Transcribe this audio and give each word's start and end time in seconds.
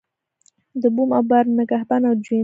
د 0.81 0.83
بوم 0.95 1.09
او 1.17 1.23
بر 1.29 1.45
نگهبان 1.59 2.01
او 2.07 2.13
جوینده 2.25 2.37
دی. 2.37 2.39